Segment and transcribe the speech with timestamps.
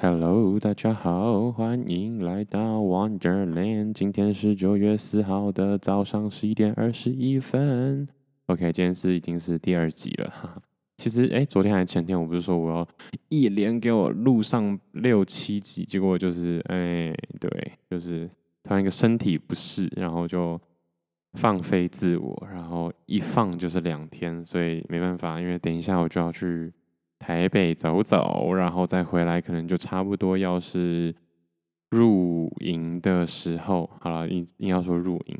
[0.00, 3.92] Hello，大家好，欢迎来到 Wonderland。
[3.92, 8.06] 今天是九月四号的早上十一点二十一分。
[8.46, 10.30] OK，今天是已经是第二集了。
[10.30, 10.62] 哈哈，
[10.98, 12.88] 其实，哎，昨天还是前天，我不是说我要
[13.28, 18.30] 一连给我录上六七集，结果就是，哎，对，就是
[18.62, 20.60] 突然一个身体不适，然后就
[21.32, 26.72] 放飞自我，然后一放就是两天，所以没办法，因为等一下我就要去。
[27.18, 31.14] 台北走走，然后再回来，可能就差不多要是
[31.90, 33.90] 入营的时候。
[34.00, 35.38] 好了，硬硬要说入营，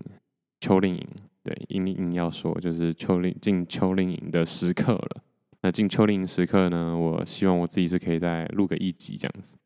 [0.60, 1.06] 秋令营，
[1.42, 5.22] 对，硬硬要说就是秋令进秋令营的时刻了。
[5.62, 9.56] 那进秋令营时刻呢，我希望我自己是可以再录个一集这样子。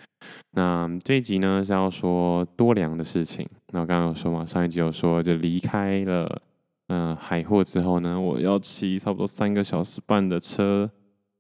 [0.53, 3.49] 那这一集呢是要说多良的事情。
[3.73, 6.43] 那我刚刚有说嘛，上一集有说就离开了
[6.89, 10.91] 嗯、海货之后呢，我要骑差不多三个小时半的车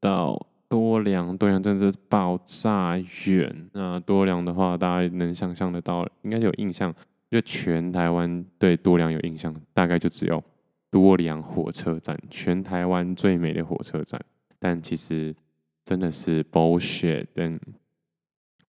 [0.01, 0.47] 到。
[0.73, 3.69] 多良，多良真的是爆炸远。
[3.75, 6.95] 那多良的话，大家能想象得到，应该有印象，
[7.31, 10.43] 就全台湾对多良有印象，大概就只有
[10.91, 14.19] 多良火车站，全台湾最美的火车站。
[14.59, 15.37] 但其实
[15.85, 17.27] 真的是 bullshit。
[17.35, 17.61] 但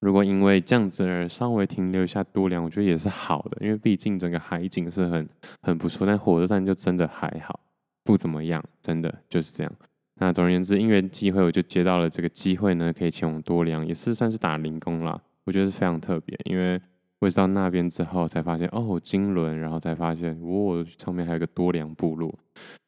[0.02, 5.30] 如果因为这样子而稍微停留一下多良，我觉得也是好的，因为毕竟整个海景是很
[5.62, 6.06] 很不错。
[6.06, 7.62] 但火车站就真的还好，
[8.04, 9.74] 不怎么样，真的就是这样。
[10.20, 15.20] 那总而言之，因缘机会，我就接到了这个机会呢，可以前往多良，也是算是打零工啦。
[15.46, 16.80] 我觉得是非常特别，因为
[17.20, 22.34] 我到那边之后才发现，哦，金轮，然后才发现，哦，上面还有个多良部落。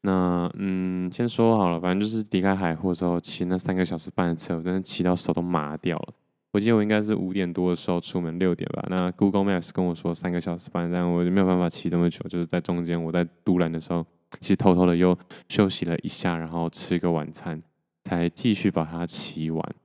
[0.01, 6.13] 那嗯，先说好了，反正就是离开海货之后，骑那三个小时半的车，我真的骑到手都麻掉了。
[6.53, 8.85] 我记得我应该是五点多的时候出门，六点吧。
[8.89, 14.05] 那 Google Maps 跟我说三个小时半，但我就没有办法骑这么久，就是在中间，我在都兰的时候。
[14.39, 15.17] 其实偷偷的又
[15.49, 17.61] 休息了一下，然后吃个晚餐，
[18.03, 19.75] 才继续把它骑完。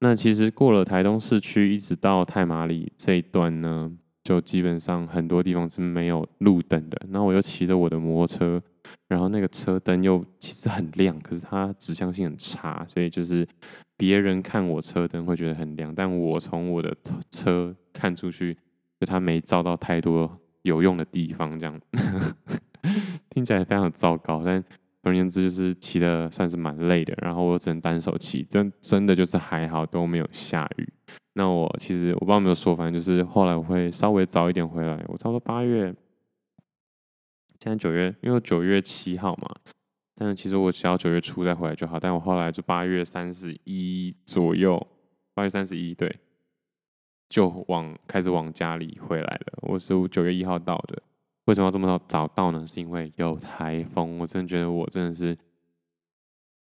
[0.00, 3.92] 那其实过了台东市区，一直到太麻里这一段呢，
[4.24, 6.98] 就基本上很多地方是没有路灯的。
[7.08, 8.62] 那我又骑着我的摩托车，
[9.08, 13.46] 然后那个车灯又其实很亮，可是它指向性很差，所以就是
[13.98, 16.96] 别人看我车灯会觉得很亮，但我从我的
[17.30, 18.56] 车看出去，
[18.98, 21.78] 就它没照到太多有用的地方，这样。
[23.40, 24.62] 听起来非常糟糕，但
[25.02, 27.14] 总而言之就是骑的算是蛮累的。
[27.22, 30.86] 然后我只能单手骑，真真的就是还好都没有下雨。
[31.32, 35.02] 那我其实我不知道有没有说，反正就是后来我会稍微早一点回来。
[35.08, 35.86] 我差不多八月，
[37.60, 39.48] 现在九月，因为九月七号嘛。
[40.16, 41.98] 但是其实我只要九月初再回来就好。
[41.98, 44.86] 但我后来就八月三十一左右，
[45.32, 46.14] 八月三十一对，
[47.30, 49.58] 就往开始往家里回来了。
[49.62, 51.02] 我是九月一号到的。
[51.46, 52.64] 为什么要这么早到呢？
[52.66, 54.18] 是因为有台风。
[54.18, 55.36] 我真的觉得我真的是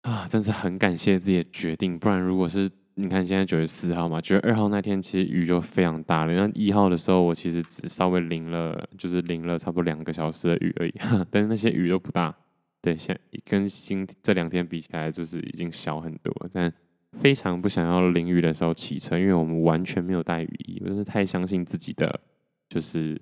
[0.02, 1.98] 啊，真是很感谢自己的决定。
[1.98, 6.32] 不然，如果是你看现在九月四号嘛，九月二号那天其实雨就非常大了。
[6.34, 10.94] 那一号的时候，我其实只稍微淋了，就是淋了差不多两个小时的雨而已。
[11.30, 12.32] 但是那些雨都不大，
[12.80, 16.32] 对，现跟新这两天比起来，就是已经小很多。
[16.52, 16.72] 但
[17.18, 22.20] 非常不想要淋雨的时候骑车，因为我们完全没有带雨衣，我就是太相信自己的，
[22.68, 23.20] 就是。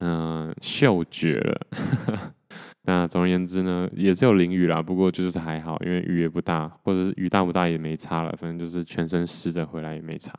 [0.00, 1.60] 嗯、嗅觉了。
[2.84, 10.34] 那总而言之呢，也是有淋雨啦，不过就是还好，因为雨也不大，或者是雨大不大也没差了，反正就是全身湿着回来也没差。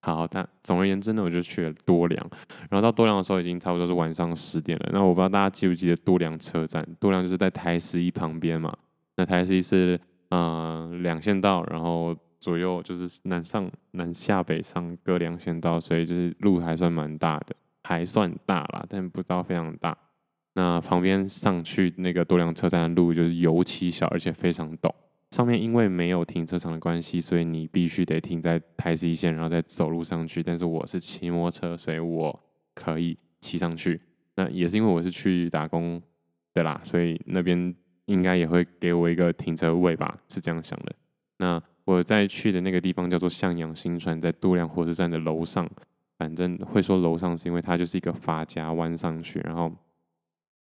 [0.00, 2.30] 好，但总而言之呢，我就去了多良，
[2.68, 4.90] 然后到多良的时候已经差不多是晚上十点了。
[4.92, 6.84] 那我不知道大家记不记得多良车站？
[6.98, 8.76] 多良就是在台十一旁边嘛。
[9.16, 10.00] 那台十一是
[10.30, 17.54] 嗯、两线道，然后左右就是南上、南下、北上各两线道，所以就是路还算蛮大的。
[17.84, 19.96] 还算大啦，但不知道非常大。
[20.54, 24.92] 那旁边上去那个多良车站的路就是尤其小，而且非常陡。
[25.30, 30.42] 上面因为没有停车场的关系，所以你必须得停在台西线，然后再走路上去。
[30.42, 32.38] 但是我是骑摩托车，所以我
[32.74, 33.98] 可以骑上去。
[34.34, 36.00] 那也是因为我是去打工
[36.52, 40.94] 的啦，所以那边应该也会给我一个停车位吧，是这样想的。
[41.38, 45.66] 那我在去的那个地方叫做向阳新川，在多良火车站的楼上。
[46.22, 49.72] 反正会说楼上是因为它就是一个发夹弯上去，然后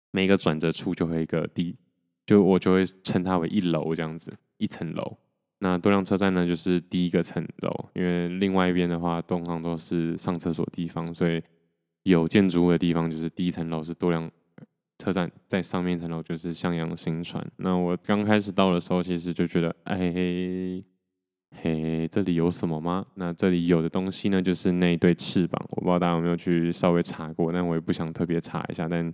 [0.09, 1.77] 每个转折处就会一个地，
[2.25, 5.15] 就我就会称它为一楼这样子，一层楼。
[5.59, 11.39] 那多良车站呢，就是第一个层楼，因为另外一边的话通常都是上厕所地方，所以
[12.01, 14.27] 有建筑物的地方就是第一层楼是多良
[14.97, 17.47] 车站，在上面一层楼就是向阳新川。
[17.57, 20.83] 那我刚开始到的时候，其实就觉得哎。
[21.61, 23.05] 嘿，这里有什么吗？
[23.15, 25.65] 那这里有的东西呢，就是那一对翅膀。
[25.71, 28.87] 我不知道大家有没有去稍微查过，但我也不想特别查一下。
[28.87, 29.05] 但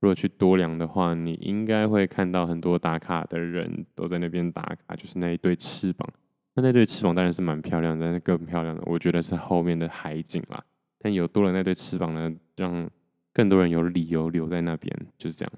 [0.00, 6.08] 如果去多良的话，你应该会看到很多打卡的人都在那边打卡，就是那一对翅膀。
[6.54, 10.62] 那那对翅膀当然是蛮漂亮的，但是更漂亮的，我觉得是后面的海景啦。
[10.98, 12.88] 但有多了那对翅膀呢，让
[13.32, 15.52] 更多人有理由留在那边，就是这样。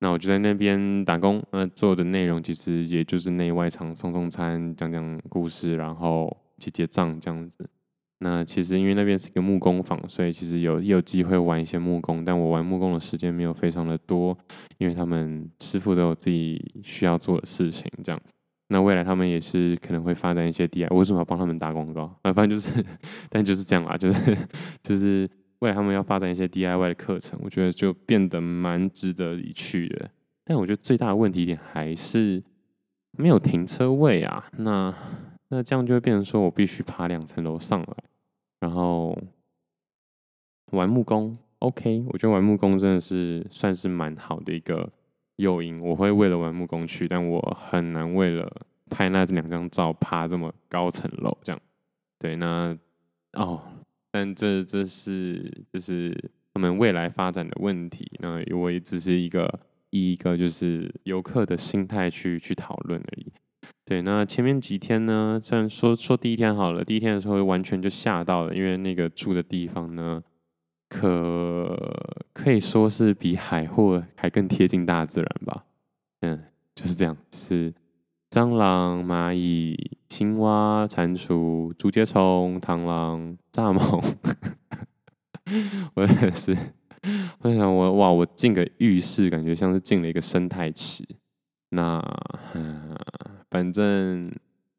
[0.00, 7.68] 那我就在那边打工，那做的内容其实也就是内外场送送餐、讲讲故事，然后结结账这样子。
[8.22, 14.36] 那其实因为那边是一个木工坊，所以其实有有机会玩一些木工，但我玩木工的时间没有非常的多，
[14.78, 18.20] 因为他们师傅都有自己需要做的事情，这样。
[18.68, 22.14] 那未来他们也是可能会发展一些 DI，我为什么要帮他们打广告？
[22.22, 22.84] 啊，反正就是，
[23.28, 24.36] 但就是这样啦，就是
[24.82, 25.28] 就是
[25.60, 30.10] 未来他们要发展一些 DIY 的课程，我觉得就变得蛮值得一去的。
[30.44, 32.42] 但我觉得最大的问题点还是
[33.12, 34.92] 没有停车位啊，那
[35.48, 37.94] 那这样就会变成说我必须爬两层楼上来。
[38.60, 39.16] 然后
[40.72, 44.90] 玩木工，OK，我觉得玩木工真的是算是蛮好的一个
[45.36, 45.80] 诱因。
[45.80, 48.50] 我会为了玩木工去，但我很难为了
[48.88, 51.60] 拍那两张照爬这么高层楼这样。
[52.18, 52.76] 对，那
[53.32, 53.62] 哦，
[54.10, 58.10] 但这这是这是他们未来发展的问题。
[58.20, 59.60] 那我也只是一个
[59.90, 63.32] 以一个就是游客的心态去去讨论而已。
[63.84, 70.22] 对，那前面几天呢，虽然说说第一天好了，第一天的时候完全就吓到了，因为那个住的地方呢，
[70.88, 71.76] 可
[72.32, 75.64] 可以说是比海货还更贴近大自然吧。
[76.20, 76.40] 嗯，
[76.74, 77.72] 就是这样，是
[78.30, 79.76] 蟑螂、蚂蚁、
[80.10, 84.04] 青蛙、蟾蜍、竹节虫、螳螂、蚱蜢，
[85.96, 86.54] 我也是，
[87.40, 91.02] 我想我哇，我进个浴室，感觉像是进了一个生态池。
[91.70, 92.04] 那。
[93.50, 94.32] 反正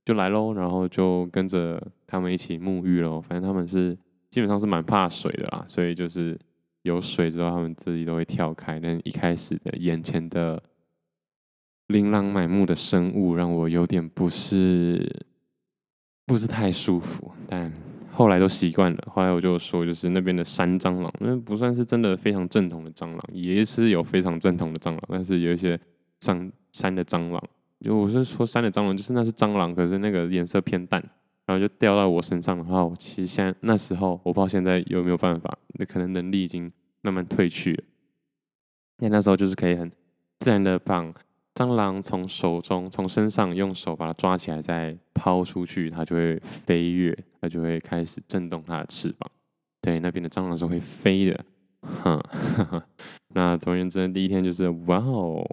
[0.06, 3.20] 就来喽，然后就跟着他们一起沐浴喽。
[3.20, 3.94] 反正他们是
[4.30, 6.40] 基本上是蛮怕水的啦，所以就是
[6.84, 8.80] 有水之后，他们自己都会跳开。
[8.80, 10.64] 但一开始的眼前的
[11.92, 15.08] 琳琅满目的生物让我有点不是
[16.26, 17.72] 不是太舒服，但
[18.12, 19.04] 后来都习惯了。
[19.08, 25.80] 后来我就说，就是那边的山蟑螂，那不算是真的非常正统的蟑螂，也是有非常正统的蟑螂，但是有一些
[26.20, 27.44] 上山的蟑螂。
[27.80, 31.02] 就我是说山的蟑螂，就是那是蟑螂，可是那个颜色偏淡，
[31.46, 36.72] 然后就掉到我身上的话，我其实现在那时候我不知道现在有没有办法，那可能能力已经
[37.02, 37.84] 慢慢退去了。
[39.00, 39.92] 那那时候就是可以很
[40.40, 41.04] 自然的把
[41.54, 49.30] 蟑螂从手中从身上用手把它抓起来，再抛出去，它就会飞跃，它就会开始震动它的翅膀。
[49.82, 51.46] 对，那边的蟑螂是会飞的。
[51.82, 52.24] 哈，
[53.34, 55.44] 那总而言之，第一天就是哇哦，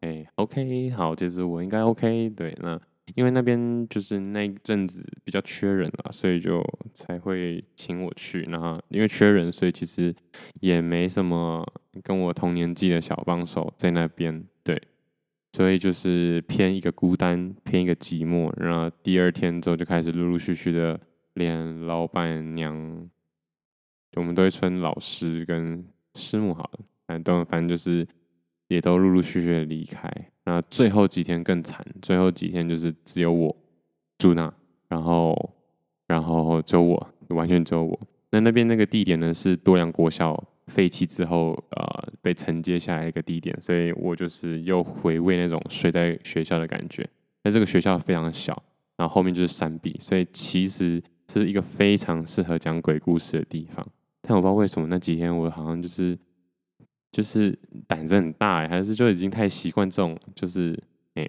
[0.00, 2.78] 哎，OK，好，其实我应该 OK，对，那
[3.14, 6.62] 因为那边就是那一阵子比较缺人了，所以就
[6.92, 8.46] 才会请我去。
[8.50, 10.14] 那因为缺人，所以其实
[10.60, 11.66] 也没什么
[12.02, 14.78] 跟我同年纪的小帮手在那边，对，
[15.52, 18.52] 所以就是偏一个孤单，偏一个寂寞。
[18.56, 20.98] 然后第二天之后就开始陆陆续续的
[21.34, 23.08] 连老板娘。
[24.16, 25.84] 我们都会称老师跟
[26.14, 28.06] 师母好了，反正反正就是
[28.66, 30.10] 也都陆陆续续的离开。
[30.44, 33.54] 那最后几天更惨，最后几天就是只有我
[34.16, 34.52] 住那，
[34.88, 35.54] 然后
[36.06, 38.00] 然后只有我，完全只有我。
[38.30, 47.08] 那那边那个地点呢，是多良国小废弃之后呃被承接下来一个地点，所以我就是又回味那种睡在学校的感觉。
[47.42, 48.62] 那这个学校非常小，
[48.96, 53.86] 然后后面就是山壁，所以其实是一个非常适合讲鬼故事的地方。
[54.22, 56.18] 但我不知道为什么那几天我好像就是
[57.10, 60.78] 就是胆子很大，还是就已经太习惯这种就是
[61.14, 61.28] 哎、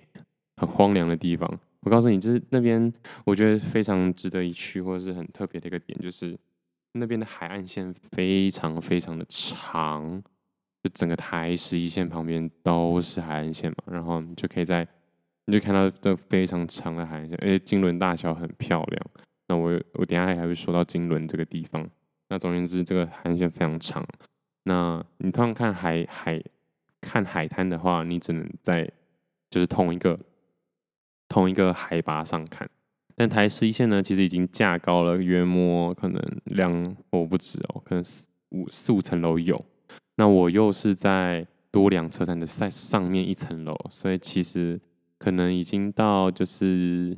[0.58, 1.60] 很荒凉的地方。
[1.82, 2.92] 我告诉你，就是那边
[3.24, 6.38] 我觉得非常值得一去，或者是很特别的一个点，就是
[6.94, 10.22] 那边的海岸线非常非常的长，
[10.84, 14.88] 就整个台十一线旁边都是海岸线嘛，然后你就可以在
[15.46, 19.06] 你就看到这非常长的海岸线，而且金轮大桥很漂亮。
[19.48, 21.90] 那我我等下还会说到金轮这个地方。
[22.28, 24.06] 那总而言之，这个海岸线非常长。
[24.64, 26.40] 那你通常看海海
[27.02, 28.88] 看海滩的话，你只能在
[29.50, 30.20] 就是同一个
[31.28, 32.70] 同一个海拔上看。
[33.20, 39.62] 但台十一线呢，其实已经架高了约摸可能两我不止哦，可能四五四五层楼有。
[40.16, 44.80] 那我又是在多良车站的在上面一层楼，所以其实
[45.18, 47.18] 可能已经到就是。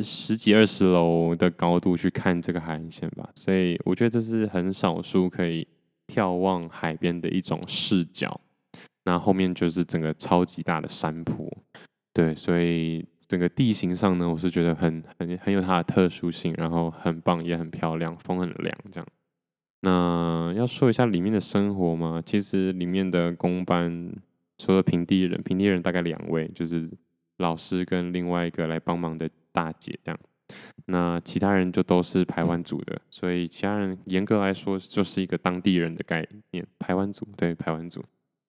[0.00, 5.66] 十几二十楼的高度去看这个海岸线吧，所以我觉得这是很少数可以
[6.06, 8.40] 眺望海边的一种视角。
[9.04, 11.52] 那后面就是整个超级大的山坡，
[12.12, 19.08] 对，所以整个地形上呢，我是觉得很很很有它的特殊性，然后很棒，也很漂亮，风很凉，这样。
[19.80, 22.22] 那要说一下里面的生活吗？
[22.22, 24.12] 其实里面的工班
[24.58, 26.86] 除了平地人，平地人大概两位，就是
[27.38, 30.20] 老师跟另外一个来帮忙的大姐这样。
[30.84, 36.66] 那其他人就都是排湾族的，所以其他人严格来说就是一个当地人的概念。
[36.78, 38.04] 排湾族，对，排湾族，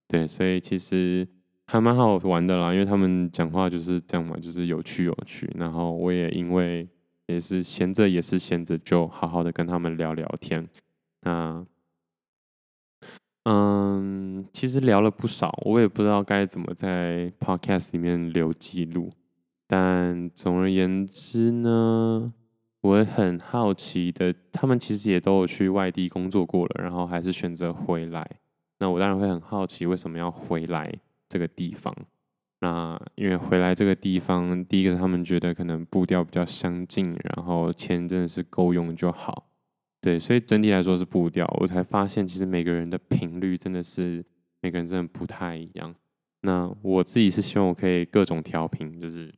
[0.09, 1.25] 对，所以其实
[1.73, 5.51] 还蛮好玩的啦，因为他们讲话就是这样嘛，就是有趣有趣。
[5.55, 6.87] 然后我也因为
[7.25, 10.69] 也是闲着也是闲着，就好好的跟他们聊聊天。
[11.21, 11.65] 那
[13.45, 19.09] 嗯，其实聊了不少，我也不知道该怎么在 podcast 里面留记录。
[19.65, 22.31] 但总而言之呢，
[22.81, 28.23] 我很好奇的，他们其实也都有去外地工作过了，然后还是选择回来。
[28.77, 30.93] 那我当然会很好奇，为什么要回来
[31.33, 31.91] 这个地方？
[32.59, 39.49] 那因为回来这个地方，第一个是他们觉得可能步调比较相近，然后钱真的是够用就好。
[39.99, 41.45] 对，所以整体来说是步调。
[41.59, 44.23] 我才发现，其实每个人的频率真的是
[44.61, 45.95] 每个人真的不太一样。
[46.41, 49.31] 那我自己是希望我可以各种调频，就是。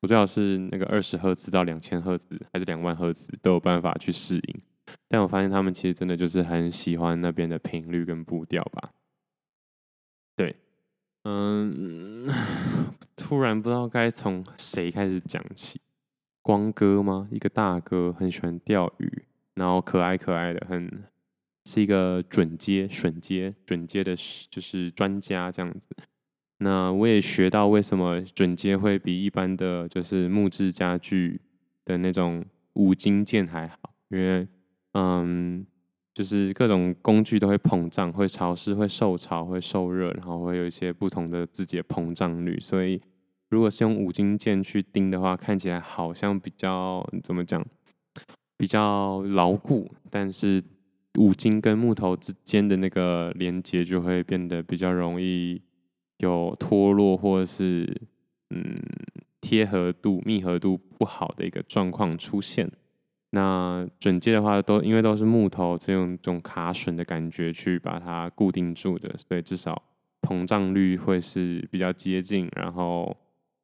[0.00, 4.60] 我最好是那个二十赫兹到两千赫兹，还是两万赫兹都有办法去适应。
[5.08, 8.92] 但我发现他们其实真的就是很喜欢那边的频率跟步调吧。
[11.24, 12.28] 嗯，
[13.14, 15.80] 突然不知道该从谁开始讲起。
[16.42, 17.28] 光哥吗？
[17.30, 19.24] 一个大哥，很喜欢钓鱼，
[19.54, 21.04] 然后可爱可爱的，很
[21.66, 24.16] 是一个准接、准接、准接的，
[24.48, 25.88] 就是专家这样子。
[26.56, 31.40] 那我也学到为什么准接会比一般的就是木质家具
[31.84, 34.48] 的那种五金件还好，因为
[34.94, 35.66] 嗯，
[36.14, 43.00] 就是各种工具都会膨胀，会潮湿，会受潮，会受热，然后会有一些不同的自己的膨胀率，所以
[43.48, 47.64] 如果是用五金件去钉的话，看起来好像比较怎么讲，
[48.56, 50.62] 比较牢固，但是
[51.18, 55.60] 五金跟木头之间的那个连接就会变得比较容易。
[56.22, 57.90] 有脱落或者是
[58.50, 58.78] 嗯
[59.40, 62.70] 贴合度、密合度不好的一个状况出现，
[63.30, 69.82] 那准接的话都因为都是木头，这种这种卡榫的感觉去把它固定住的，所以至少
[70.22, 73.16] 膨胀率会是比较接近，然后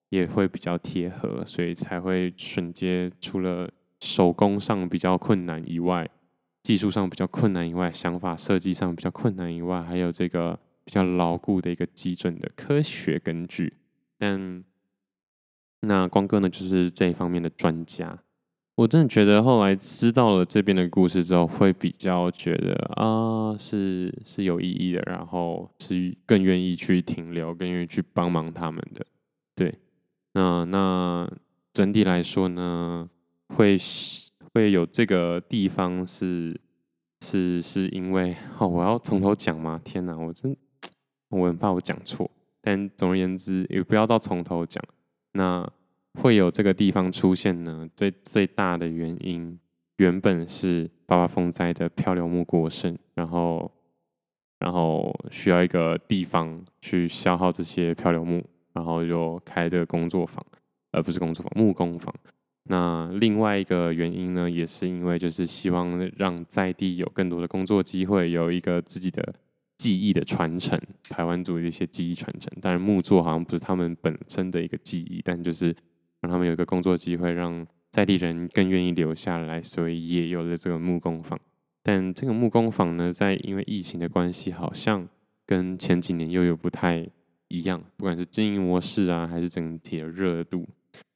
[0.08, 3.10] 也会比较贴合，所以才会准接。
[3.20, 3.70] 除了
[4.00, 6.08] 手工上比较困难以外，
[6.62, 10.58] 技术上比较困难以外，想法设计上比较困难以外，还有这个。
[10.86, 13.72] 比较牢固的一个基准的科学根据，
[14.16, 14.62] 但
[15.80, 18.16] 那光哥呢，就是这一方面的专家。
[18.76, 29.04] 我真的觉得后来知道了这边的故事之后，会比较觉得啊，是是有意义的，然后是更愿意去停留，更愿意去帮忙他们的。
[29.54, 29.74] 对，
[30.34, 31.30] 那那
[31.72, 33.08] 整体来说呢，
[33.48, 33.76] 会
[34.52, 36.60] 会有这个地方是
[37.22, 39.80] 是是因为哦，我要从头讲吗？
[39.82, 40.56] 天哪，我真。
[41.28, 42.30] 我很怕我讲错，
[42.62, 44.80] 但总而言之，也不要到从头讲。
[45.32, 45.68] 那
[46.16, 47.88] 会有这个地方出现呢？
[47.94, 49.58] 最最大的原因，
[49.98, 53.70] 原本是八八风灾的漂流木过剩，然后
[54.58, 60.44] 然后需要一个地方去消耗这些漂流木，然后就开这个工作坊，
[60.92, 62.14] 而不是工作坊，木工坊。
[62.64, 69.34] 那另外一个原因呢，也是因为就是希望让在地有更多的工作机会，有一个自己的。
[69.78, 70.80] 技艺的传承，
[71.10, 72.50] 排湾族的一些技艺传承。
[72.62, 75.76] 当然，木作好像不是他们本身的一个技艺，但就是
[76.26, 81.38] 让他们有一个工作机会，让在地人更愿意留下来，所以也有了这个木工坊。
[81.84, 85.08] 但这个木工坊呢，在因为疫情的关系，好像
[85.46, 87.08] 跟前几年又有不太
[87.46, 90.66] 一样，不管是经营模式啊，还是整体的热度，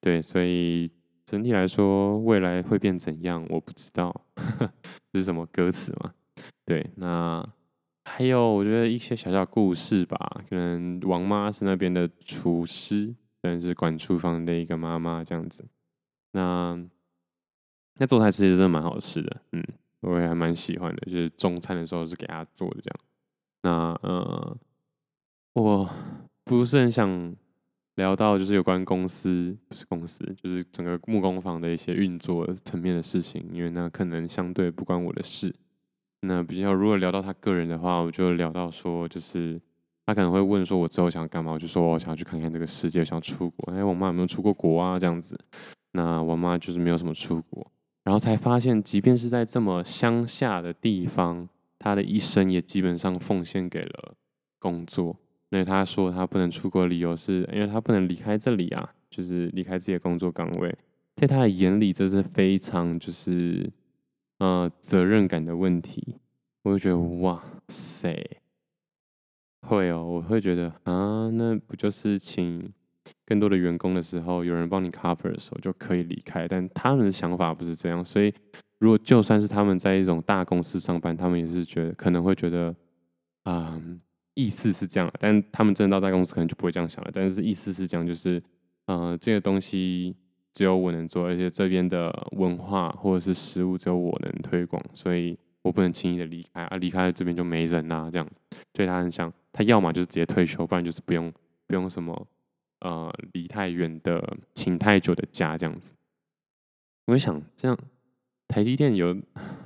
[0.00, 0.88] 对，所以
[1.24, 4.14] 整体来说，未来会变怎样，我不知道。
[5.12, 6.12] 这 是什么歌词吗？
[6.64, 7.44] 对，那。
[8.06, 10.16] 还有，我觉得一些小小故事吧。
[10.48, 15.66] 可能王妈是那边的厨师，算是管厨房的一个妈妈这样子。
[16.32, 16.78] 那
[17.94, 19.64] 那做菜其实真的蛮好吃的，嗯，
[20.00, 21.10] 我也还蛮喜欢的。
[21.10, 23.00] 就是中餐的时候是给她做的这样。
[23.62, 24.56] 那呃，
[25.54, 25.90] 我
[26.44, 27.36] 不是很想
[27.96, 35.54] 聊到就是有关公司，不是公司，就是整个木工坊的一些运作层面的事情，因为那可能相对不关我的事。
[36.22, 39.60] 那比较，如果聊到他个人的话，我就聊到说，就是
[40.10, 41.52] 他可能会问说，我之后想要干嘛？
[41.52, 43.72] 我就说我想要去看看这个世界，想要出国。
[43.72, 44.98] 哎，我妈有没有出过国啊？
[44.98, 45.38] 这样子，
[45.92, 47.66] 那我妈就是没有什么出国，
[48.04, 51.48] 然后才发现，即便是在这么乡下的地方，
[51.78, 54.14] 她的一生也基本上奉献给了
[54.58, 55.16] 工作。
[55.50, 60.76] 那他说他不能出国的理由是因为他不能离开这里啊，就是离开自己的工作岗位，
[61.16, 63.70] 在他的眼里，这是非常就是。
[64.42, 66.16] 呃，责任感的问题，
[66.62, 68.18] 我就觉得哇塞，
[69.62, 72.72] 会哦，我会觉得啊，那不就是请
[73.26, 76.48] 更多的员工的时候，有人帮你 cover 的时候就可以离开。
[76.48, 78.32] 但他们的想法不是这样，所以
[78.78, 82.74] 如果就算是他们在一种大公司上班，他们也是觉得可能会觉得，
[83.44, 84.00] 啊、嗯，
[84.34, 87.10] 意思是这样，但他们真的到大公司可能就不会这样想了。
[87.12, 88.42] 但是意思是这样，就是，
[88.86, 90.16] 呃，这个东西
[90.52, 98.26] 只有我能做，而且这边的文化或者是食物只有我能推广，所以我不能轻易的离开啊，离开了这边就没人呐，这样。
[98.74, 101.32] 所以他很想，他要么就是直接退休，不然就是不用
[101.66, 102.26] 不用什么。
[102.82, 105.92] 呃，离太远的，请太久的假这样子，
[107.04, 107.78] 我就想这样，
[108.48, 109.14] 台积电有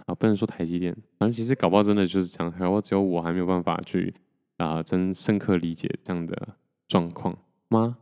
[0.06, 4.12] 啊，不能说台积电，反正其实搞不好真的就是这样，搞不好只有我还没有办法去
[4.56, 6.56] 啊、真深刻理解这样的
[6.88, 7.38] 状况
[7.68, 7.98] 吗？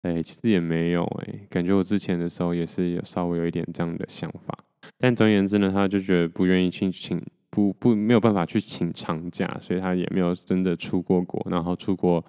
[0.00, 4.58] 哎、其实也没有哎、感觉我之前的时候也是有稍微有一点这样的想法，
[4.96, 12.24] 但总而言之呢，他就觉得不愿意去请，不不没有办法去请长假，所以他也没有真的出过国，然后出国。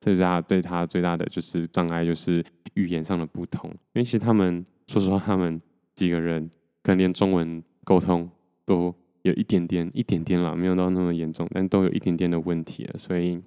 [0.00, 3.70] 最大对他最大的就是障碍，就是语言上的不同。
[3.70, 5.58] 因为其实他们说实话，他们
[5.94, 6.46] 几个人
[6.82, 8.28] 可能连中文沟通
[8.66, 13.40] 都有一点点、一点点啦，没有到那么严重，但都有一点点的问题了，所以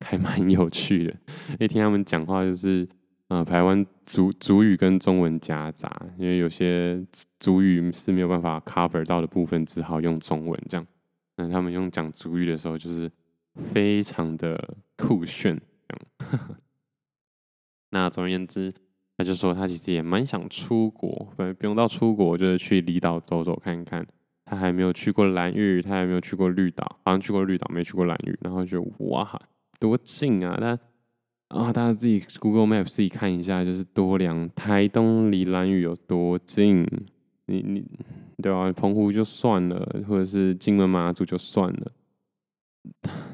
[0.00, 1.14] 还蛮有趣的。
[1.60, 2.88] 一听他们讲话，就是
[3.32, 7.02] 呃，台湾族族语跟中文夹杂，因为有些
[7.40, 10.86] 族语是没有办法 cover 到的部分，只好用中文这样。
[11.36, 13.10] 那他们用讲族语的时候，就是
[13.54, 15.58] 非常的酷炫。
[17.88, 18.70] 那总而言之，
[19.16, 24.06] 他就说他其实也蛮想出国，不用到出国，就是去离岛走走看看。
[24.44, 28.38] 他还没有去过兰屿，他还没有去过绿岛，好像去过绿岛，没去过兰屿。
[28.42, 29.40] 然后就哇，
[29.80, 30.58] 多近啊！
[30.60, 30.78] 但
[31.52, 36.86] 啊，大家自己 Google Map 自己看一下，就是多良台东离兰屿有多近？
[37.46, 37.84] 你你
[38.42, 41.92] 对啊，澎湖就算了，或者是金门马祖就算了，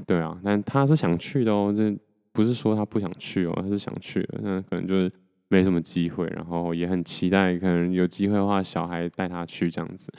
[0.06, 1.96] 对啊，但他是想去的哦，这。
[2.30, 5.10] 不是说他不想去哦，他是想去的，那可能就是
[5.48, 10.12] 没什么机会，然后也很期待，可能有机会的话，小孩带他去这样子，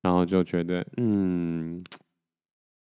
[0.00, 1.82] 然后就觉得，嗯，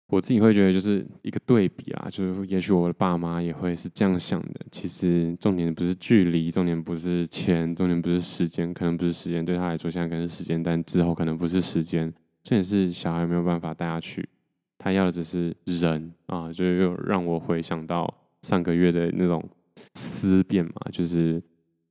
[0.07, 4.61] 我自己会觉得就是一个对比啊，就是也许我的爸妈也会是这样想的。
[4.71, 12.11] 其实重点不是距离，重点不是钱，重点不是时间，可能不是时间对他来说现在可能是时间，但之后可能不是时间，
[12.43, 14.27] 重点是小孩没有办法带他去，
[14.77, 18.13] 他要的只是人啊，就又让我回想到。
[18.43, 19.43] 上个月的那种
[19.95, 21.41] 思辨嘛，就是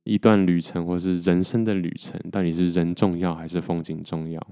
[0.05, 4.47] 一段旅程，或是人生的旅程，到底是人重要还是风景重要？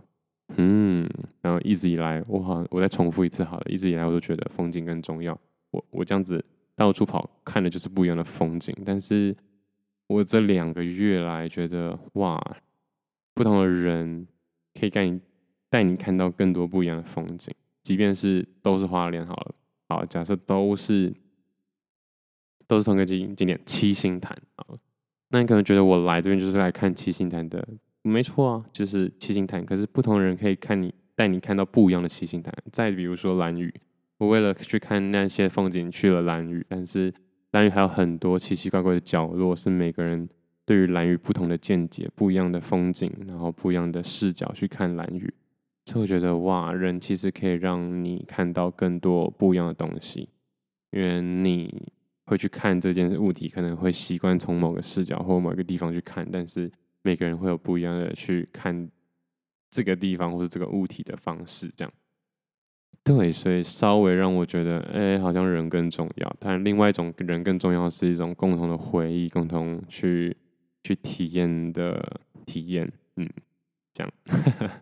[0.57, 1.09] 嗯，
[1.41, 5.39] 然后一直以来，我好，我再重复一次好了，一直以来我都觉得风景更重要。
[5.71, 6.43] 我我这样子
[6.75, 8.75] 到处跑，看的就是不一样的风景。
[8.85, 9.35] 但是
[10.07, 12.41] 我这两个月来觉得，哇，
[13.33, 14.27] 不同的人
[14.79, 15.19] 可以带你
[15.69, 19.55] 带你看到更多不一样的风景，即便是都是花莲好了，
[19.89, 21.13] 好，假设都是。
[22.65, 24.65] 都是同一个景景点七星潭啊，
[25.27, 27.67] 那你可能觉得我来这边就是来看七星潭的，
[28.03, 29.65] 没错啊，就是七星潭。
[29.65, 32.53] 可是不同人可以看你带你看到不一样的七星潭。
[32.71, 33.73] 再比如说兰屿，
[34.19, 37.13] 我为了去看那些风景去了兰屿，但是
[37.51, 40.29] 兰屿还有很多奇奇怪怪的角落，是每个人
[40.65, 45.33] 对于兰屿不同的见解、不一样的风景，然后不一样的视角去看兰屿。
[45.85, 50.29] 所以我觉得哇，人其实可以让你看到更多不一样的东西，
[50.91, 51.91] 因为你。
[52.25, 56.71] 会去看这件物体，可能会习惯从某个视角或某个地方去看，但是
[57.03, 58.89] 每个人会有不一样的去看
[59.69, 61.93] 这个地方或是这个物体的方式，这样。
[63.03, 66.35] 对，所以稍微让我觉得，哎，好像人更重要。
[66.39, 70.35] 但另外一种人更重要是一种共同的回忆，共同去
[70.83, 72.91] 去体验的体验。
[73.17, 73.29] 嗯，
[73.93, 74.11] 这样。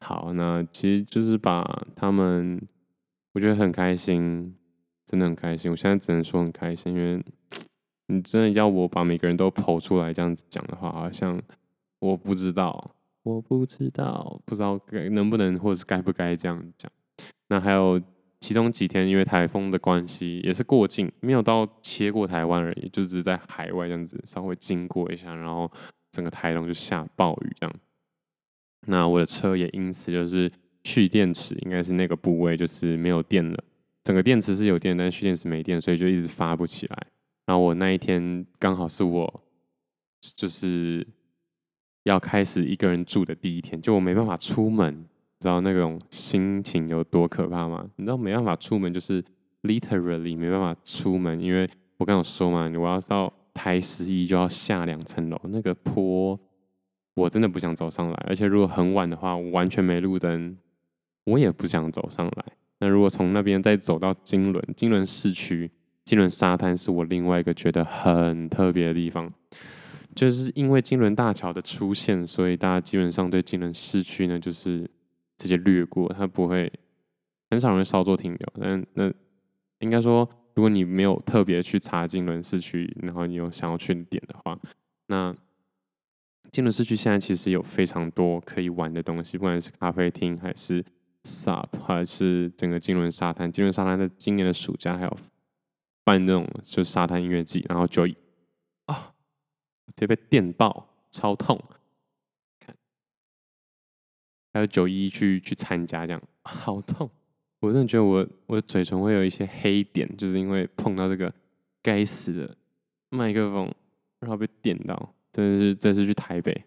[0.00, 2.60] 好，那其实就是把他们，
[3.32, 4.54] 我觉得很开心。
[5.04, 7.22] 真的很开心，我现在只能说很开心，因为
[8.08, 11.38] 你真的要我把每个人都剖出来这样子讲的话，好像
[12.02, 16.90] 我不知道，我不知道，不知道该能不能，或者是该不该这样讲。
[17.48, 18.02] 那还有
[18.40, 25.70] 其中几天，因为台风的关系，也是过境，没有到切过台湾而已，就只是在海外这样子稍微经过一下，然后
[26.10, 27.74] 整个台东就下暴雨这样。
[28.88, 30.50] 那我的车也因此就是
[30.82, 33.62] 蓄电池，应该是那个部位就是没有电了。
[34.02, 37.06] 整个电池是有电，但蓄电池没电，所以就一直发不起来。
[37.46, 39.44] 然后我那一天刚好是我
[40.34, 41.06] 就是
[42.04, 45.04] 要开始一个人住的第一天，就我没办法出门，
[45.38, 47.84] 知道那种心情有多可怕吗？
[47.96, 49.22] 你知道没办法出门就是
[49.62, 56.38] literally 没办法出门，因为我刚有说嘛，我要到台十一就要下两层楼，那个坡
[57.14, 60.56] 我真的不想走上来，而且如果很晚的话，完全没路灯，
[61.24, 62.44] 我也不想走上来。
[62.80, 65.70] 那如果从那边再走到金轮，金轮市区
[66.04, 69.32] 金轮沙滩是我另外一个觉得很特别的地方，
[70.14, 74.88] 就是因为金轮大桥的出现，所以大家基本上对金轮市区呢就是
[75.38, 76.72] 直接略过，它不会
[77.50, 78.48] 很少人稍作停留。
[78.60, 79.12] 但那
[79.80, 84.58] 应该说，如果你没有特别去查金轮市区，然后你有想要去点的话，
[85.06, 85.34] 那
[86.50, 90.84] 金轮市区现在其实有非常多可以玩的东西，不管是咖啡厅还是
[91.24, 93.50] SUP，还是整个金轮沙滩。
[93.50, 95.16] 金轮沙滩在今年的暑假还有
[96.04, 98.14] 办那种就是沙滩音乐季，然后就啊、哦，
[99.86, 101.60] 直接被电爆，超痛。
[102.60, 102.74] 看，
[104.52, 107.08] 还有九一去去参加这样，好痛！
[107.60, 111.32] 我真的觉得我我的嘴唇会有一些黑点，就是因为碰到这个
[111.80, 112.56] 该死的
[113.10, 113.72] 麦克风，
[114.20, 115.14] 然后被电到。
[115.30, 116.64] 真的是这次去台北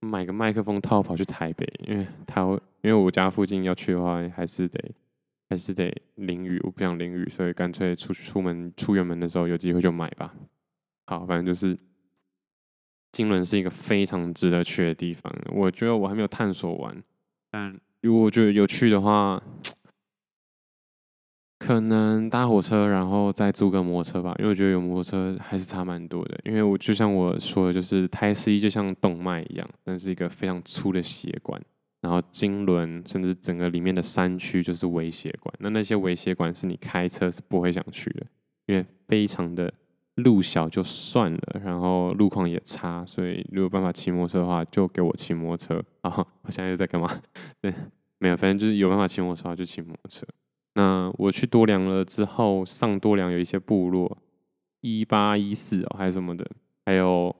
[0.00, 2.42] 买个麦克风套跑去台北，因为他
[2.82, 4.78] 因为我家附近要去的话，还是得
[5.48, 10.34] 还是得淋雨，我不想淋雨，所以干脆出出门出远门的时候有机会就买吧。
[11.06, 11.78] 好，反正就是
[13.12, 17.02] 金轮是一个非常值得去的地方，我觉得我还没有探索完，
[17.50, 19.40] 但如果我觉得有趣的话。
[21.64, 26.36] 可能搭火车，然后再租个摩托车吧，因为我觉得有摩托车还是差蛮多的。
[26.44, 31.62] 因为我就像我说的，就是胎十一就像动脉一样，那是一个非常粗的血管。
[32.00, 38.26] 然后金轮甚至整个里面的山区就是微血管，那那些微血管是你开车是不会想去的，
[38.66, 39.72] 因为非常的
[40.16, 45.82] 路小就算了，然后路况也差，所以如果办法骑摩托车的话，就给我骑摩托车。
[46.02, 47.08] 啊，我现在又在干嘛？
[47.62, 47.72] 对，
[48.18, 50.26] 没有，反正就是有办法骑摩托车就骑摩托车。
[50.74, 54.18] 那我去多良了之后，上多良有一些部落，
[54.80, 56.46] 一八一四哦，还是什么的，
[56.86, 57.34] 还有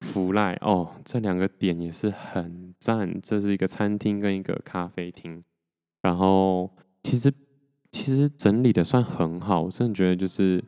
[0.00, 3.20] 福赖哦，这两个点也是很赞。
[3.20, 5.42] 这是一个餐厅跟一个咖啡厅，
[6.02, 6.70] 然后
[7.02, 7.32] 其实
[7.90, 10.62] 其实整理的算很好，我真的觉得就是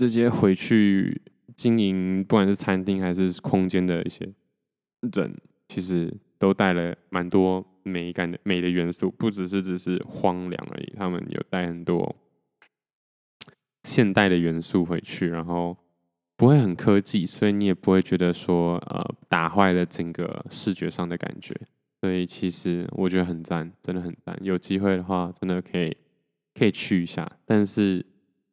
[0.00, 1.20] 这些回去
[1.54, 4.26] 经营，不管是餐厅还是空间的一些
[5.14, 5.36] 人，
[5.68, 7.66] 其实都带了蛮多。
[7.82, 12.14] 美感的美的元素，不只是只是荒凉而已，他们有带很多
[13.84, 15.74] 现代的元素回去，然后
[16.36, 21.58] 不会很科技，所以你也不会觉得说呃打坏了整个视觉上的感觉。
[22.02, 24.38] 所以其实我觉得很赞，真的很赞。
[24.42, 25.96] 有机会的话，真的可以
[26.54, 27.26] 可以去一下。
[27.46, 28.04] 但是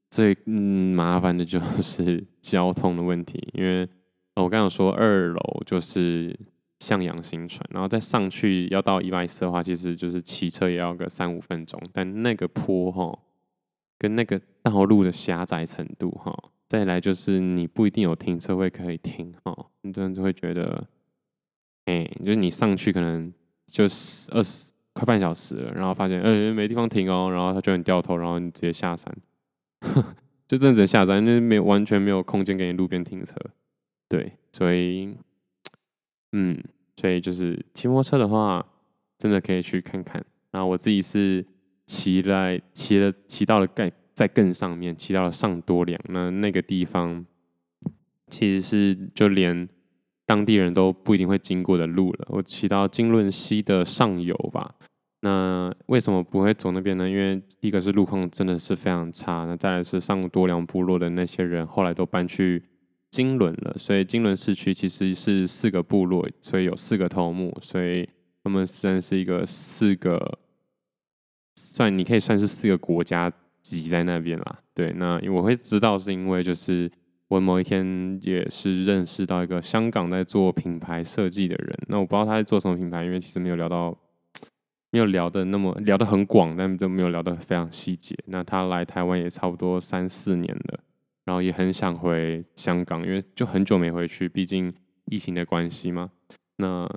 [0.10, 3.88] 最嗯麻烦的就是 交通的问题，因为
[4.36, 6.38] 我刚刚说二楼就是。
[6.80, 11.82] 向阳新村，然后再上去要到一百四的话，其实就是骑车也要个三五分钟。
[11.92, 13.18] 但那个坡哈，
[13.98, 16.32] 跟那个道路的狭窄程度哈，
[16.68, 20.88] 再来就是你不一定有停车位可以停哈，你真的就会觉得，
[21.86, 23.34] 哎，就是你上去可能
[23.66, 29.12] 就是二十快半小时了，然后发现呃没地方停哦，然后他就很掉头，然后你直接下山，
[30.48, 33.36] 就真的只能下山，那没有完全没有空间给你路边停车，
[34.08, 35.16] 对，所以。
[36.34, 36.62] 嗯，
[36.98, 38.64] 所以就是骑摩托车的话，
[39.18, 40.24] 真的可以去看看。
[40.52, 41.44] 然后我自己是
[41.86, 46.00] 骑来骑了骑到了更在更上面，骑到了上多良。
[46.10, 47.26] 那那个地方
[48.28, 49.68] 其实是就连
[50.26, 52.28] 当地人都不一定会经过的路了。
[52.30, 54.76] 我骑到金润溪的上游吧。
[55.22, 57.10] 那为什么不会走那边呢？
[57.10, 59.46] 因为一个是路况真的是非常差。
[59.46, 62.64] 那再来是上多良部落的那些人后来都搬去。
[63.10, 68.08] 金轮了，所以金轮市区其实是四个部落，所以有四个头目，所以
[68.44, 70.38] 他们虽然是一个四个，
[71.56, 74.60] 算你可以算是四个国家挤在那边啦。
[74.74, 76.92] 对，那我会知道是因为就是
[77.30, 83.98] 我某一天也是认识到一个香港在做品牌设计的人，那我不知道他在做什么品牌，因为其实没有聊到，
[84.92, 88.16] 没有聊的那么聊得很广，但都没有聊得非常细节。
[88.28, 90.80] 那他来台湾也差不多三四年了。
[91.26, 94.74] 然后也很想回香港，因为就很久没回去，毕竟
[95.08, 96.10] 疫情的关系嘛。
[96.56, 96.90] 那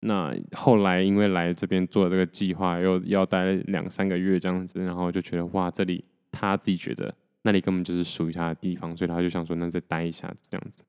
[0.00, 10.84] 那后来因为来这边做这个计划，又要待两三个月这样子，然后就觉得哇，这里他自己觉得那里根本就是属于他的地方，所以他就想说，那再待一下这样子。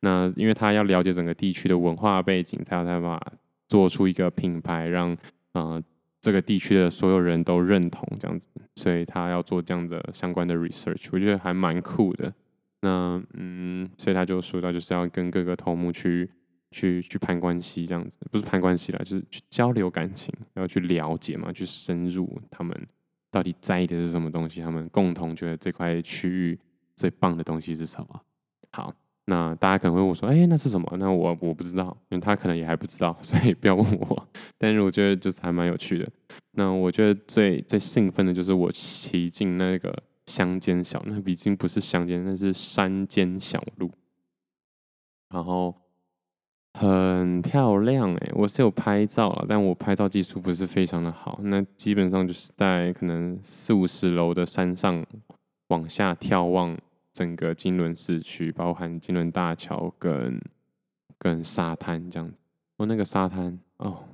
[0.00, 3.18] 那因为他要了解整个地区的文化背景，才有办法
[3.66, 5.16] 做出一个品牌，让
[5.52, 5.82] 呃。
[6.20, 12.34] 这个地区的所有人都认同这样子，所以他要做这样的相关的 research，我觉得还蛮酷的。
[12.80, 16.28] 那嗯，所以他就说到就是要跟各个头目去
[16.72, 22.76] 去去攀关系这样子，不是攀关系啦，就是去交流感情，要去了解嘛，去深入他们
[23.30, 26.58] 到底在意的是什么东西，他们共同觉得这块区域
[26.96, 28.20] 最棒的东西是什么。
[28.72, 28.92] 好。
[29.30, 34.28] 那大家可能会问我说：“哎，那是什么？”那我我不知道，因为他可能也还不知道，所以不要问我。
[34.56, 36.08] 但是我觉得就是还蛮有趣的。
[36.52, 43.90] 那我觉得最最兴奋的就是我骑进那个乡间小，那毕竟不是乡间，那是山间小路。
[45.28, 45.74] 然后
[46.72, 51.38] 很漂亮哎，我是有拍照了，但我拍照技术不是非常的好。
[51.42, 55.04] 那基本上就是在可能四五十楼的山上
[55.68, 56.74] 往下眺望
[57.18, 60.40] 整个金仑市区，包含金仑大桥跟
[61.18, 62.40] 跟沙滩这样子。
[62.76, 64.04] 哦，那个沙滩哦，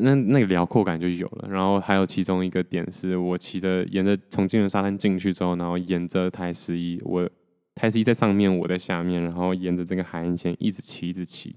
[0.00, 1.48] 那那个辽阔感就有了。
[1.48, 7.28] 然后还有其中一个点是我骑着沿着从金仑沙滩进去之后，然后沿着台十一我。
[7.74, 11.56] 台十一在上面，我在下面，然后沿着这个海岸线一直骑，一直骑，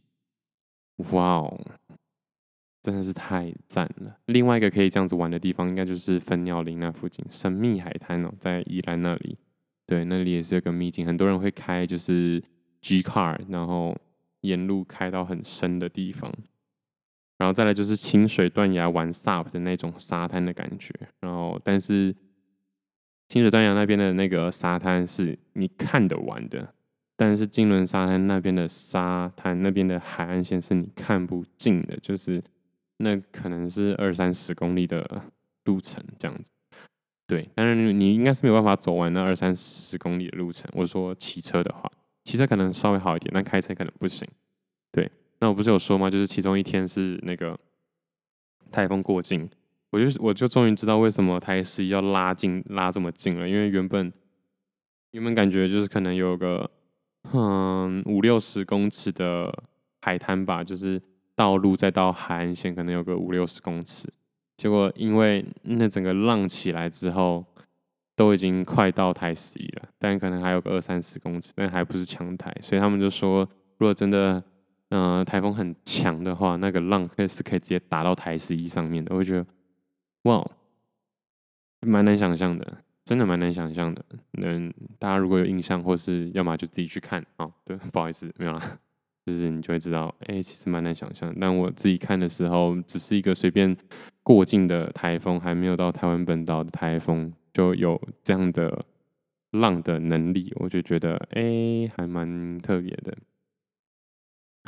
[1.11, 1.59] 哇哦，
[2.81, 4.17] 真的是太赞了！
[4.27, 9.37] 另外一个可以这样子玩的地方，应该就是粉鸟林那附近神秘海滩哦，在宜兰那里，
[9.85, 12.43] 对，那里也是有个秘境，很多人会开就是
[12.81, 13.95] G car，然后
[14.41, 16.31] 沿路开到很深的地方，
[17.37, 22.15] 然后再来就是清水断崖玩 SUP 的那种沙滩的感觉，然后但是。
[23.27, 26.75] 清水断崖那边的那个沙滩是你看得完的，
[27.15, 32.39] 但是金轮沙滩那边的沙滩那边的海岸线是你看不进的，就是
[32.97, 35.23] 那可能是二三十公里的
[35.63, 36.51] 路程这样子。
[37.27, 40.69] 对，但是你应该是没有办法走完那二三十公里的路程。
[40.73, 41.91] 我说骑车的话，
[42.23, 44.27] 骑车可能稍微好一点，但开车可能不行。
[44.91, 46.09] 对，那我不是有说吗？
[46.09, 47.59] 就是其中一天是那个
[48.71, 49.49] 台风过境。
[49.91, 54.11] 我就我就终于知道为什么台十一要拉近拉这么近了，因为原本
[55.11, 56.69] 原本感觉就是可能有个
[57.33, 59.63] 嗯五六十公尺的
[60.01, 61.01] 海滩吧，就是
[61.33, 64.11] 道路再到海岸线可能有个五六十公尺，
[64.57, 67.45] 结果因为那整个浪起来之后，
[68.15, 74.43] 都已经快到台十一了，但可能还有个二三十公尺，但还不是强台，所以他们就说，如果真的
[74.89, 79.45] 嗯、台风很强的话，那个浪可是可以直接打到台十一上面的，我觉得。
[80.23, 80.43] 哇，
[81.81, 84.03] 蛮难想象的，真的蛮难想象的。
[84.41, 88.79] 嗯，大家如果有印象，或是要么就自己去看啊、对，不好意思，没有啦，
[89.25, 91.35] 就是你就会知道，哎、其实蛮难想象。
[91.39, 93.75] 但我自己看的时候，只是一个随便
[94.21, 98.85] 过境的台风，还没有到台湾本岛的台风，就有这样的
[99.51, 103.17] 浪的能力，我就觉得，哎、还蛮特别的。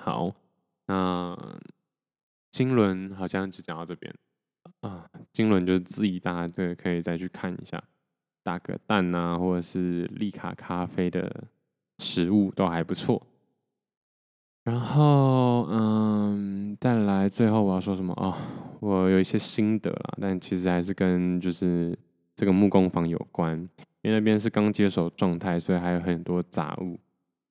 [0.02, 0.34] 好，
[0.88, 1.38] 那
[2.50, 4.14] 金轮好像只讲到这边。
[4.82, 7.84] 啊，金轮就是自己大家这个可以再去看一下，
[8.44, 11.46] 打个蛋啊，或者是利卡咖啡的
[12.00, 13.22] 食物都还不错。
[14.68, 18.36] 然后，嗯，再来最后我要说什么、哦？
[18.82, 21.98] 我有一些心得啦，但其实还是跟就是
[22.36, 23.58] 这个木工房有关，
[24.02, 27.00] 因为那边是刚接手状态，所以还有很多杂物。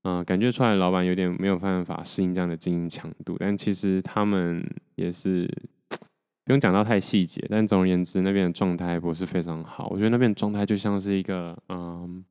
[0.03, 4.63] 嗯，感觉出来老板有点没有办法适应这样的经营强度，但其实他们
[4.97, 5.51] 也是。
[6.45, 9.89] 不用讲到太细节，但总而言之，那边的状态不是非常好。
[9.89, 12.25] 我觉得那边的状态就像是一个，嗯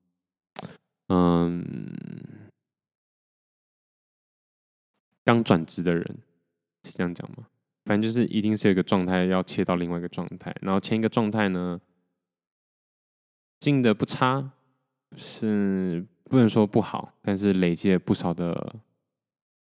[1.09, 1.65] 嗯，
[5.25, 6.17] 刚转职的人，
[6.83, 7.47] 是这样讲吗？
[7.83, 11.79] 反正就是一定是有一个状态要切到另外一个状态，然后前一个状态呢，
[13.59, 14.51] 进的不差，
[15.17, 18.75] 是不能说不好，但是累积了不少的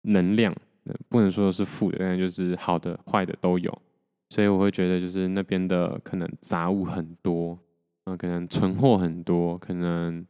[0.03, 0.55] 能量，
[1.09, 3.83] 不能说是负的，但就是好的、坏的都有。
[4.31, 7.59] 所以我会觉得，就是那边的可能杂物很多，
[8.05, 10.27] 嗯、呃，可能存货很多，可能，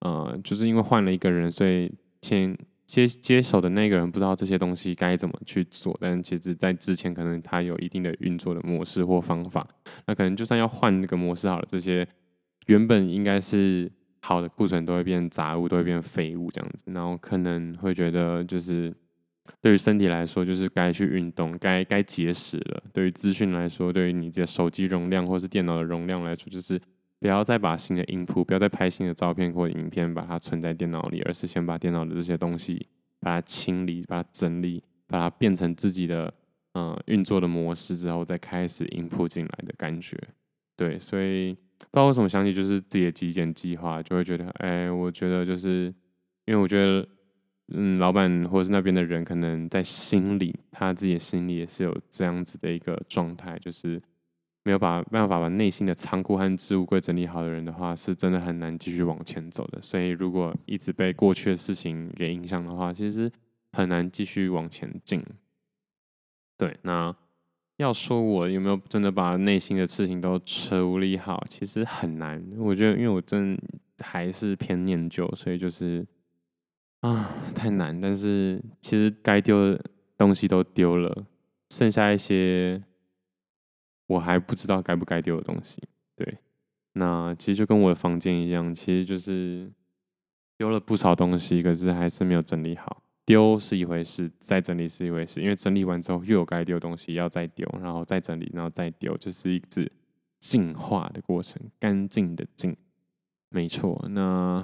[0.00, 5.96] 呃，就是因为换了一个人，所以前接接手的那个人不知道这些东西该怎么去做。
[6.00, 9.66] 但其实，在之前可能他有一定的运作的模式或方法。
[10.06, 12.06] 那可能就算要换那个模式好了，这些
[12.66, 13.90] 原本应该是
[14.22, 16.84] 好的库存都会变杂物，都会变废物这样子。
[16.86, 18.94] 然后可能会觉得就是。
[19.60, 22.82] 对于身体来说，就是该去运动，该该节食了。
[22.94, 26.80] 对于资讯来说，对于你的手机容量或是电脑的容量来说，就是
[27.20, 32.86] 不要再把新的 input，不要再拍新的照片或影片，把它存在电脑里，而是先把电脑的这些东西
[33.20, 36.32] 把它清理、把它整理、把它变成自己的
[36.74, 40.18] 嗯运作的模式之后，再开始 input 进来的感觉。
[40.76, 45.94] 对，所以不知道为什么想起就是自己的极简计划，就会觉得，哎，我觉得就是
[46.44, 47.06] 因为我觉得。
[47.72, 53.98] 嗯，老板或是那边的人，可能在心里，他自己的心里也是有这样子的一个状态，就是
[54.64, 59.80] 没有把办法把内心的仓库和置物柜整理好的人的话，是真的很难继续往前走的。
[59.80, 63.30] 所以，如果一直被过去的事情给影响的话，其实
[63.72, 65.22] 很难继续往前进。
[66.56, 67.14] 对，那
[67.76, 72.44] 要说我有没有真的把内心的事情都处理好，其实很难。
[72.58, 73.56] 我觉得，因为我真
[73.98, 76.06] 还是偏念旧，所以就是。
[77.00, 78.00] 啊，太难！
[78.00, 79.84] 但是其实该丢的
[80.16, 81.26] 东西都丢了，
[81.68, 82.82] 剩下一些
[84.06, 85.82] 我还不知道该不该丢的东西。
[86.16, 86.38] 对，
[86.92, 89.70] 那其实就跟我的房间一样，其实就是
[90.56, 93.02] 丢了不少东西，可是还是没有整理好。
[93.26, 99.90] 丢是一回事，再整理是一回事，因为整理完之后又有该丢的东西要再丢，然后再整理，然后再丢，就是一直
[100.40, 102.76] 进化的过程，干净的净，
[103.48, 104.04] 没错。
[104.10, 104.62] 那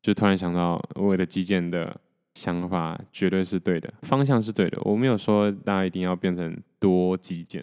[0.00, 1.94] 就突然想到，我的极简的
[2.34, 4.80] 想法绝对是对的，方向是对的。
[4.84, 7.62] 我没有说大家一定要变成多极简、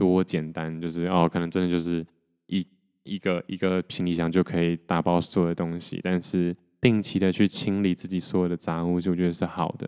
[0.00, 2.06] 多简单，就是哦，可能真的就是
[2.46, 2.66] 一
[3.02, 6.56] 一个一个行李箱就可以打包所有的东西，但是。
[6.82, 9.86] 定期的去清理自己所有的杂物，就觉得是好的，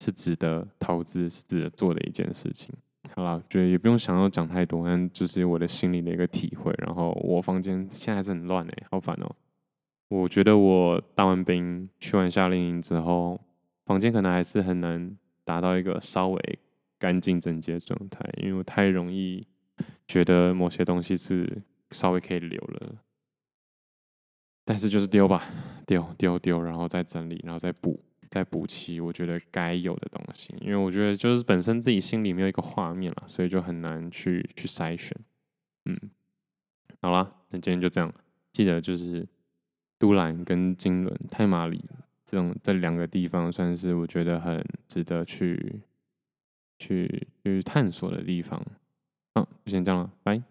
[0.00, 2.74] 是值得投资、是值得做的一件事情。
[3.14, 6.74] 好了，觉得也不用想要讲太多，但就是我的心里的一个体会。
[6.78, 9.36] 然后我房间现在还是很乱哎，好烦哦。
[10.08, 13.38] 我觉得我当完兵、去完夏令营之后，
[13.84, 16.58] 房间可能还是很难达到一个稍微
[16.98, 19.46] 干净整洁的状态，因为我太容易
[20.06, 22.96] 觉得某些东西是稍微可以留了。
[24.64, 25.44] 但是就是丢吧，
[25.86, 30.54] 丢丢丢，然后再整理，然后再补，再补齐我觉得该有的东西。
[30.60, 35.16] 因为我觉得就是本身自己心里没有一个画面了，所以就很难去去筛选。
[35.84, 35.96] 嗯，
[37.00, 38.12] 好啦，那今天就这样。
[38.52, 39.24] 记得就是
[39.98, 41.84] 都兰跟金仑、太麻里
[42.24, 45.80] 这种这两个地方，算是我觉得很值得去
[46.78, 48.60] 去去探索的地方。
[49.34, 50.42] 好，就先这样了，拜。